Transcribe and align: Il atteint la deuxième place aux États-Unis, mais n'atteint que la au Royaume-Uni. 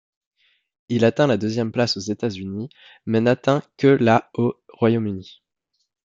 Il 0.89 1.05
atteint 1.05 1.27
la 1.27 1.37
deuxième 1.37 1.71
place 1.71 1.95
aux 1.95 1.99
États-Unis, 1.99 2.69
mais 3.05 3.21
n'atteint 3.21 3.61
que 3.77 3.85
la 3.85 4.31
au 4.33 4.55
Royaume-Uni. 4.69 5.43